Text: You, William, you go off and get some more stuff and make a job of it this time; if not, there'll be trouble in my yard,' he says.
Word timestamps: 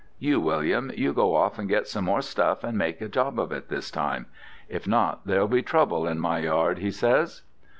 You, 0.17 0.39
William, 0.39 0.91
you 0.95 1.13
go 1.13 1.35
off 1.35 1.59
and 1.59 1.69
get 1.69 1.87
some 1.87 2.05
more 2.05 2.23
stuff 2.23 2.63
and 2.63 2.75
make 2.75 3.01
a 3.01 3.07
job 3.07 3.39
of 3.39 3.51
it 3.51 3.69
this 3.69 3.91
time; 3.91 4.25
if 4.67 4.87
not, 4.87 5.21
there'll 5.27 5.47
be 5.47 5.61
trouble 5.61 6.07
in 6.07 6.17
my 6.19 6.39
yard,' 6.39 6.79
he 6.79 6.89
says. 6.89 7.43